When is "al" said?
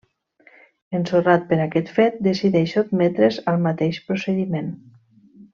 3.53-3.63